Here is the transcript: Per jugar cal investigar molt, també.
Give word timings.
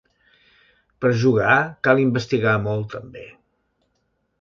Per 1.05 1.11
jugar 1.25 1.59
cal 1.89 2.03
investigar 2.07 2.57
molt, 2.67 2.91
també. 2.99 3.31